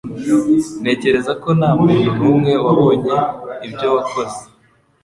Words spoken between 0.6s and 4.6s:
Ntekereza ko ntamuntu numwe wabonye ibyo wakoze.